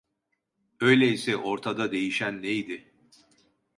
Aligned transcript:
Öyleyse 0.79 1.37
ortada 1.37 1.91
değişen 1.91 2.41
neydi? 2.41 2.93